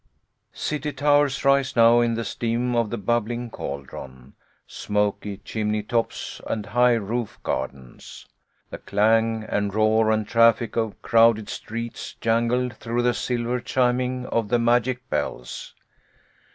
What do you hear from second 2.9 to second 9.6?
bubbling caldron, smoky chimney tops and high roof gardens. The clang